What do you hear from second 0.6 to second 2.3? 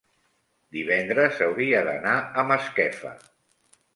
divendres hauria d'anar